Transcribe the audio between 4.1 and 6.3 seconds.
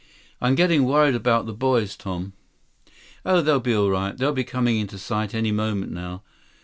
They'll be coming into sight any moment now.